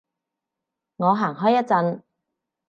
[0.95, 2.01] 我行開一陣